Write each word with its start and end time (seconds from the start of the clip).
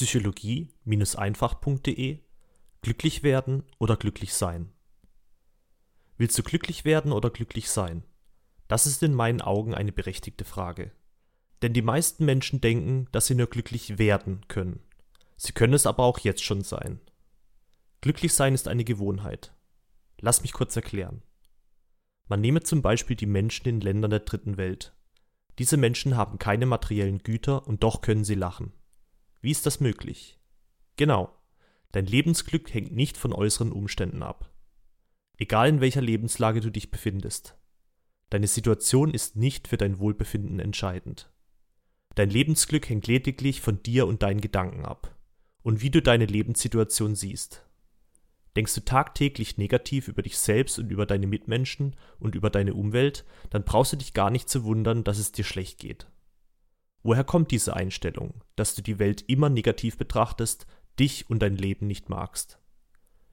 psychologie-einfach.de 0.00 2.18
Glücklich 2.80 3.22
werden 3.22 3.64
oder 3.78 3.98
glücklich 3.98 4.32
sein? 4.32 4.72
Willst 6.16 6.38
du 6.38 6.42
glücklich 6.42 6.86
werden 6.86 7.12
oder 7.12 7.28
glücklich 7.28 7.68
sein? 7.68 8.04
Das 8.66 8.86
ist 8.86 9.02
in 9.02 9.12
meinen 9.12 9.42
Augen 9.42 9.74
eine 9.74 9.92
berechtigte 9.92 10.46
Frage. 10.46 10.92
Denn 11.60 11.74
die 11.74 11.82
meisten 11.82 12.24
Menschen 12.24 12.62
denken, 12.62 13.08
dass 13.12 13.26
sie 13.26 13.34
nur 13.34 13.48
glücklich 13.48 13.98
werden 13.98 14.48
können. 14.48 14.80
Sie 15.36 15.52
können 15.52 15.74
es 15.74 15.84
aber 15.84 16.04
auch 16.04 16.20
jetzt 16.20 16.44
schon 16.44 16.62
sein. 16.62 16.98
Glücklich 18.00 18.32
sein 18.32 18.54
ist 18.54 18.68
eine 18.68 18.84
Gewohnheit. 18.84 19.52
Lass 20.18 20.40
mich 20.40 20.54
kurz 20.54 20.74
erklären. 20.76 21.20
Man 22.26 22.40
nehme 22.40 22.62
zum 22.62 22.80
Beispiel 22.80 23.16
die 23.16 23.26
Menschen 23.26 23.68
in 23.68 23.82
Ländern 23.82 24.12
der 24.12 24.20
dritten 24.20 24.56
Welt. 24.56 24.94
Diese 25.58 25.76
Menschen 25.76 26.16
haben 26.16 26.38
keine 26.38 26.64
materiellen 26.64 27.18
Güter 27.18 27.66
und 27.66 27.82
doch 27.82 28.00
können 28.00 28.24
sie 28.24 28.34
lachen. 28.34 28.72
Wie 29.40 29.50
ist 29.50 29.66
das 29.66 29.80
möglich? 29.80 30.38
Genau, 30.96 31.34
dein 31.92 32.06
Lebensglück 32.06 32.72
hängt 32.72 32.92
nicht 32.92 33.16
von 33.16 33.32
äußeren 33.32 33.72
Umständen 33.72 34.22
ab. 34.22 34.52
Egal 35.38 35.68
in 35.68 35.80
welcher 35.80 36.02
Lebenslage 36.02 36.60
du 36.60 36.70
dich 36.70 36.90
befindest. 36.90 37.56
Deine 38.28 38.46
Situation 38.46 39.12
ist 39.12 39.36
nicht 39.36 39.68
für 39.68 39.78
dein 39.78 39.98
Wohlbefinden 39.98 40.60
entscheidend. 40.60 41.30
Dein 42.14 42.30
Lebensglück 42.30 42.88
hängt 42.88 43.06
lediglich 43.06 43.60
von 43.60 43.82
dir 43.82 44.06
und 44.06 44.22
deinen 44.22 44.40
Gedanken 44.40 44.84
ab 44.84 45.16
und 45.62 45.80
wie 45.80 45.90
du 45.90 46.02
deine 46.02 46.26
Lebenssituation 46.26 47.14
siehst. 47.14 47.64
Denkst 48.56 48.74
du 48.74 48.84
tagtäglich 48.84 49.58
negativ 49.58 50.08
über 50.08 50.22
dich 50.22 50.36
selbst 50.36 50.78
und 50.78 50.90
über 50.90 51.06
deine 51.06 51.26
Mitmenschen 51.26 51.96
und 52.18 52.34
über 52.34 52.50
deine 52.50 52.74
Umwelt, 52.74 53.24
dann 53.50 53.64
brauchst 53.64 53.92
du 53.92 53.96
dich 53.96 54.12
gar 54.12 54.30
nicht 54.30 54.48
zu 54.48 54.64
wundern, 54.64 55.04
dass 55.04 55.18
es 55.18 55.32
dir 55.32 55.44
schlecht 55.44 55.78
geht. 55.78 56.08
Woher 57.02 57.24
kommt 57.24 57.50
diese 57.50 57.74
Einstellung, 57.74 58.42
dass 58.56 58.74
du 58.74 58.82
die 58.82 58.98
Welt 58.98 59.24
immer 59.26 59.48
negativ 59.48 59.96
betrachtest, 59.96 60.66
dich 60.98 61.30
und 61.30 61.40
dein 61.40 61.56
Leben 61.56 61.86
nicht 61.86 62.08
magst? 62.08 62.58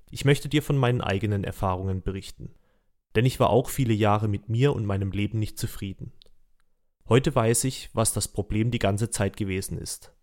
Ich 0.10 0.24
möchte 0.24 0.48
dir 0.48 0.64
von 0.64 0.78
meinen 0.78 1.02
eigenen 1.02 1.44
Erfahrungen 1.44 2.02
berichten, 2.02 2.54
denn 3.16 3.26
ich 3.26 3.40
war 3.40 3.50
auch 3.50 3.70
viele 3.70 3.94
Jahre 3.94 4.28
mit 4.28 4.48
mir 4.48 4.74
und 4.74 4.86
meinem 4.86 5.12
Leben 5.12 5.40
nicht 5.40 5.60
zufrieden. 5.60 6.14
Heute 7.10 7.34
weiß 7.36 7.66
ich, 7.66 7.90
was 7.94 8.14
das 8.14 8.28
Problem 8.28 8.72
die 8.72 8.80
ganze 8.80 9.10
Zeit 9.10 9.36
gewesen 9.36 9.78
ist. 9.78 10.14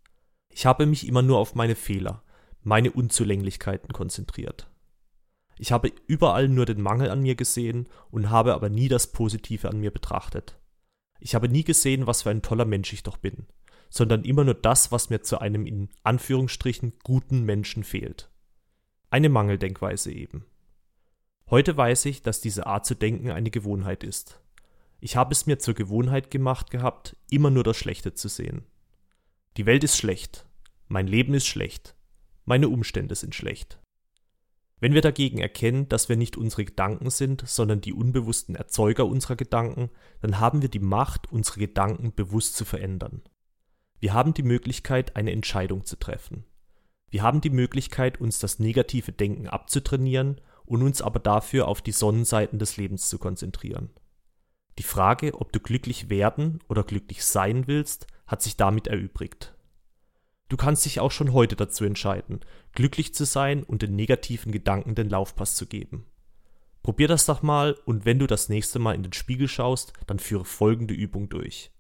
Ich 0.49 0.65
habe 0.65 0.87
mich 0.87 1.07
immer 1.07 1.23
nur 1.23 1.39
auf 1.39 1.55
meine 1.55 1.75
Fehler, 1.75 2.23
meine 2.63 2.93
Unzulänglichkeiten 2.93 3.93
konzentriert. 3.93 4.71
Ich 5.59 5.71
habe 5.71 5.93
überall 6.07 6.49
nur 6.49 6.67
den 6.67 6.81
Mangel 6.81 7.11
an 7.11 7.21
mir 7.21 7.35
gesehen 7.35 7.89
und 8.11 8.31
habe 8.31 8.55
aber 8.55 8.69
nie 8.71 8.89
das 8.89 9.13
Positive 9.13 9.69
an 9.69 9.81
mir 9.81 9.91
betrachtet. 9.91 10.59
Ich 11.21 11.35
habe 11.35 11.49
nie 11.49 11.65
gesehen, 11.65 12.07
was 12.07 12.23
für 12.23 12.31
ein 12.31 12.43
toller 12.43 12.65
Mensch 12.65 12.93
ich 12.93 13.03
doch 13.03 13.17
bin, 13.17 13.47
sondern 13.89 14.25
immer 14.25 14.45
nur 14.45 14.55
das, 14.55 14.93
was 14.93 15.11
mir 15.11 15.23
zu 15.23 15.39
einem 15.39 15.67
in 15.67 15.89
Anführungsstrichen 16.03 16.95
guten 17.03 17.45
Menschen 17.45 17.85
fehlt. 17.85 18.31
Eine 19.11 19.29
Mangeldenkweise 19.29 20.13
eben. 20.13 20.45
Heute 21.49 21.77
weiß 21.77 22.07
ich, 22.07 22.23
dass 22.23 22.41
diese 22.41 22.67
Art 22.67 22.87
zu 22.87 22.95
denken 22.95 23.31
eine 23.31 23.51
Gewohnheit 23.51 24.03
ist. 24.03 24.41
Ich 25.01 25.17
habe 25.17 25.33
es 25.33 25.47
mir 25.47 25.59
zur 25.59 25.75
Gewohnheit 25.75 26.31
gemacht 26.31 26.71
gehabt, 26.71 27.17
immer 27.31 27.51
nur 27.51 27.63
das 27.63 27.77
Schlechte 27.77 28.15
zu 28.15 28.29
sehen. 28.29 28.65
Die 29.57 29.67
Welt 29.67 29.85
ist 29.85 29.99
schlecht, 29.99 30.47
mein 30.89 31.07
Leben 31.07 31.35
ist 31.35 31.47
schlecht, 31.47 31.95
meine 32.45 32.69
Umstände 32.69 33.15
sind 33.15 33.35
schlecht. 33.35 33.79
Wenn 34.85 34.93
wir 34.93 35.01
dagegen 35.01 35.39
erkennen, 35.39 35.89
dass 35.89 36.11
wir 36.11 36.17
nicht 36.19 36.37
unsere 36.37 36.67
Gedanken 36.67 37.09
sind, 37.09 37.43
sondern 37.49 37.81
die 37.81 37.95
unbewussten 37.95 38.55
Erzeuger 38.55 39.07
unserer 39.07 39.35
Gedanken, 39.35 39.89
dann 40.21 40.41
haben 40.41 40.61
wir 40.61 40.69
die 40.69 40.79
Macht, 40.79 41.33
unsere 41.33 41.61
Gedanken 41.61 42.15
bewusst 42.15 42.55
zu 42.55 42.67
verändern. 42.67 43.23
Wir 43.99 44.13
haben 44.13 44.35
die 44.35 44.43
Möglichkeit, 44.43 45.17
eine 45.17 45.33
Entscheidung 45.33 45.87
zu 45.87 45.99
treffen. 45.99 46.45
Wir 47.09 47.23
haben 47.23 47.41
die 47.41 47.49
Möglichkeit, 47.49 48.21
uns 48.21 48.41
das 48.41 48.59
negative 48.59 49.13
Denken 49.13 49.49
abzutrainieren 49.49 50.43
und 50.67 50.83
uns 50.83 51.01
aber 51.01 51.19
dafür 51.19 51.67
auf 51.67 51.81
die 51.81 51.93
Sonnenseiten 51.93 52.59
des 52.59 52.77
Lebens 52.77 53.09
zu 53.09 53.17
konzentrieren. 53.19 53.89
Die 54.79 54.83
Frage, 54.83 55.33
ob 55.41 55.51
du 55.51 55.61
glücklich 55.61 56.11
werden 56.11 56.59
oder 56.69 56.85
glücklich 56.85 57.25
sein 57.25 57.67
willst, 57.67 58.07
hat 58.27 58.43
sich 58.43 58.59
damit 58.59 58.89
erübrigt. 58.89 59.54
Du 60.55 60.59
kannst 60.59 60.85
dich 60.85 61.01
auch 61.01 61.11
schon 61.11 61.33
heute 61.33 61.57
dazu 61.57 61.85
entscheiden, 61.85 62.39
glücklich 62.75 63.13
zu 63.13 63.25
sein 63.25 63.65
und 63.65 63.83
den 63.83 63.97
negativen 63.97 64.53
Gedanken 64.53 64.95
den 64.95 65.11
Laufpass 65.11 65.57
zu 65.57 65.67
geben. 65.67 66.07
Probier 66.85 67.09
das 67.09 67.27
doch 67.27 67.43
mal 67.43 67.77
und 67.87 68.05
wenn 68.05 68.21
du 68.21 68.29
das 68.29 68.49
nächste 68.49 68.79
Mal 68.79 68.95
in 68.95 69.03
den 69.03 69.15
Spiegel 69.15 69.49
schaust, 69.49 69.95
dann 70.07 70.21
führe 70.21 70.45
folgende 70.45 70.95
Übung 70.95 71.29
durch. 71.29 71.73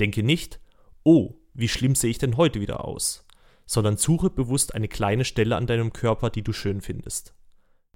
Denke 0.00 0.22
nicht, 0.22 0.58
oh, 1.02 1.34
wie 1.52 1.68
schlimm 1.68 1.94
sehe 1.94 2.08
ich 2.08 2.16
denn 2.16 2.38
heute 2.38 2.62
wieder 2.62 2.86
aus, 2.86 3.26
sondern 3.66 3.98
suche 3.98 4.30
bewusst 4.30 4.74
eine 4.74 4.88
kleine 4.88 5.26
Stelle 5.26 5.56
an 5.56 5.66
deinem 5.66 5.92
Körper, 5.92 6.30
die 6.30 6.42
du 6.42 6.54
schön 6.54 6.80
findest. 6.80 7.34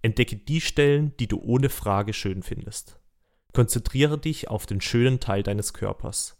Entdecke 0.02 0.36
die 0.36 0.60
Stellen, 0.60 1.16
die 1.16 1.28
du 1.28 1.40
ohne 1.40 1.70
Frage 1.70 2.12
schön 2.12 2.42
findest. 2.42 3.00
Konzentriere 3.54 4.18
dich 4.18 4.48
auf 4.48 4.66
den 4.66 4.82
schönen 4.82 5.20
Teil 5.20 5.42
deines 5.42 5.72
Körpers. 5.72 6.38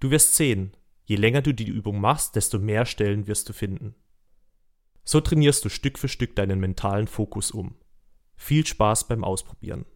Du 0.00 0.10
wirst 0.10 0.34
sehen, 0.34 0.76
Je 1.06 1.16
länger 1.16 1.40
du 1.40 1.54
die 1.54 1.68
Übung 1.68 2.00
machst, 2.00 2.34
desto 2.34 2.58
mehr 2.58 2.84
Stellen 2.84 3.28
wirst 3.28 3.48
du 3.48 3.52
finden. 3.52 3.94
So 5.04 5.20
trainierst 5.20 5.64
du 5.64 5.68
Stück 5.68 5.98
für 5.98 6.08
Stück 6.08 6.34
deinen 6.34 6.58
mentalen 6.58 7.06
Fokus 7.06 7.52
um. 7.52 7.76
Viel 8.34 8.66
Spaß 8.66 9.06
beim 9.06 9.22
Ausprobieren. 9.22 9.86